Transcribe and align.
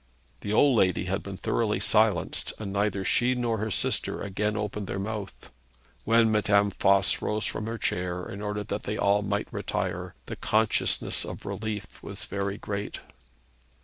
The 0.39 0.51
old 0.51 0.75
lady 0.77 1.05
had 1.05 1.21
been 1.21 1.37
thoroughly 1.37 1.79
silenced, 1.79 2.53
and 2.57 2.73
neither 2.73 3.05
she 3.05 3.35
nor 3.35 3.59
her 3.59 3.69
sister 3.69 4.19
again 4.19 4.57
opened 4.57 4.87
their 4.87 4.97
mouth. 4.97 5.51
When 6.05 6.31
Madame 6.31 6.71
Voss 6.71 7.21
rose 7.21 7.45
from 7.45 7.67
her 7.67 7.77
chair 7.77 8.25
in 8.27 8.41
order 8.41 8.63
that 8.63 8.81
they 8.81 8.95
might 8.97 9.03
all 9.03 9.21
retire, 9.51 10.15
the 10.25 10.35
consciousness 10.35 11.23
of 11.23 11.45
relief 11.45 12.01
was 12.01 12.25
very 12.25 12.57
great. 12.57 12.99